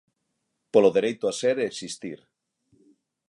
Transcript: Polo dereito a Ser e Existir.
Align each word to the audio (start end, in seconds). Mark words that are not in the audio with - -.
Polo 0.73 0.93
dereito 0.97 1.23
a 1.27 1.33
Ser 1.41 1.55
e 1.61 1.65
Existir. 1.71 2.19